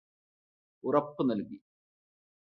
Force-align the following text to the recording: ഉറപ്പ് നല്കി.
ഉറപ്പ് 0.83 1.23
നല്കി. 1.29 1.57